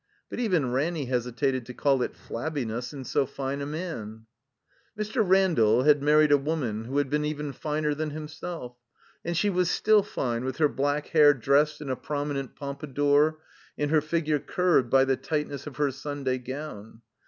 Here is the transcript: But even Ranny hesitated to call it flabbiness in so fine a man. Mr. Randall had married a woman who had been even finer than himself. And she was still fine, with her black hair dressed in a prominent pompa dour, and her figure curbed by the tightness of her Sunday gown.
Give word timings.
But 0.31 0.39
even 0.39 0.71
Ranny 0.71 1.05
hesitated 1.05 1.63
to 1.67 1.75
call 1.75 2.01
it 2.01 2.15
flabbiness 2.15 2.91
in 2.91 3.03
so 3.05 3.27
fine 3.27 3.61
a 3.61 3.67
man. 3.67 4.25
Mr. 4.97 5.21
Randall 5.23 5.83
had 5.83 6.01
married 6.01 6.31
a 6.31 6.39
woman 6.39 6.85
who 6.85 6.97
had 6.97 7.07
been 7.11 7.23
even 7.23 7.53
finer 7.53 7.93
than 7.93 8.09
himself. 8.09 8.75
And 9.23 9.37
she 9.37 9.51
was 9.51 9.69
still 9.69 10.01
fine, 10.01 10.43
with 10.43 10.57
her 10.57 10.69
black 10.69 11.09
hair 11.09 11.35
dressed 11.35 11.81
in 11.81 11.89
a 11.91 11.95
prominent 11.95 12.55
pompa 12.55 12.91
dour, 12.91 13.41
and 13.77 13.91
her 13.91 14.01
figure 14.01 14.39
curbed 14.39 14.89
by 14.89 15.05
the 15.05 15.17
tightness 15.17 15.67
of 15.67 15.77
her 15.77 15.91
Sunday 15.91 16.39
gown. 16.39 17.03